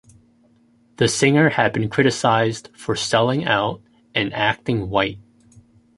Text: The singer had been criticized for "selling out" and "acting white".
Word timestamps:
The 0.95 1.07
singer 1.07 1.49
had 1.49 1.73
been 1.73 1.87
criticized 1.87 2.71
for 2.75 2.95
"selling 2.95 3.45
out" 3.45 3.83
and 4.15 4.33
"acting 4.33 4.89
white". 4.89 5.19